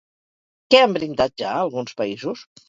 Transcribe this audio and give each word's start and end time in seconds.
Què 0.73 0.79
han 0.85 0.95
brindat 0.95 1.37
ja 1.43 1.53
alguns 1.67 1.95
països? 2.01 2.45